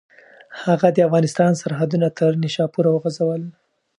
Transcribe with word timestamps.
هغه 0.63 0.87
د 0.93 0.97
افغانستان 1.07 1.51
سرحدونه 1.61 2.07
تر 2.19 2.31
نیشاپوره 2.43 2.89
وغځول. 2.91 3.41